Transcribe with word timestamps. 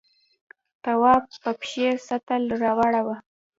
تواب 0.83 1.23
په 1.41 1.51
پښې 1.59 1.87
سطل 2.07 2.43
واړاوه. 2.61 3.15